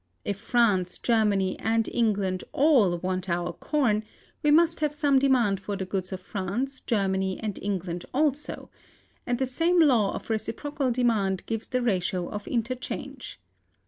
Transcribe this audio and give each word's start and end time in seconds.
If 0.25 0.39
France, 0.39 0.97
Germany, 0.97 1.59
and 1.59 1.87
England 1.91 2.43
all 2.53 2.97
want 2.97 3.29
our 3.29 3.53
corn, 3.53 4.03
we 4.41 4.49
must 4.49 4.79
have 4.79 4.95
some 4.95 5.19
demand 5.19 5.59
for 5.59 5.75
the 5.75 5.85
goods 5.85 6.11
of 6.11 6.19
France, 6.19 6.79
Germany, 6.81 7.39
and 7.39 7.59
England 7.61 8.05
also; 8.11 8.71
and 9.27 9.37
the 9.37 9.45
same 9.45 9.79
law 9.79 10.15
of 10.15 10.31
reciprocal 10.31 10.89
demand 10.89 11.45
gives 11.45 11.67
the 11.67 11.83
ratio 11.83 12.27
of 12.29 12.47
interchange. 12.47 13.39